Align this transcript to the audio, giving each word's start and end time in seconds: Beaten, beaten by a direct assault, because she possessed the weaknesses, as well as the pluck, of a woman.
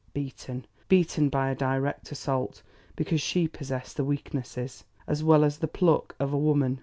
Beaten, 0.13 0.65
beaten 0.87 1.29
by 1.29 1.51
a 1.51 1.55
direct 1.55 2.11
assault, 2.11 2.63
because 2.95 3.21
she 3.21 3.47
possessed 3.47 3.97
the 3.97 4.03
weaknesses, 4.03 4.83
as 5.05 5.23
well 5.23 5.43
as 5.43 5.59
the 5.59 5.67
pluck, 5.67 6.15
of 6.19 6.33
a 6.33 6.37
woman. 6.39 6.79